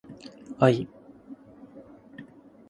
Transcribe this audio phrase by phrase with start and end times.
[0.69, 0.87] 愛